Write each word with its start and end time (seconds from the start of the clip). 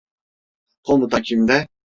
Komuta 0.85 1.21
kimde? 1.27 1.57